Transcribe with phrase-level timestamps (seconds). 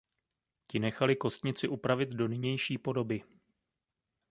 [0.67, 3.23] Ti nechali kostnici upravit do nynější podoby.